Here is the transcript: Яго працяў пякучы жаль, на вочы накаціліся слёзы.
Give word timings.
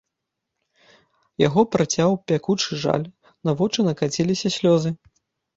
Яго 1.47 1.61
працяў 1.75 2.09
пякучы 2.31 2.71
жаль, 2.87 3.05
на 3.49 3.55
вочы 3.61 3.79
накаціліся 3.89 4.47
слёзы. 4.57 4.89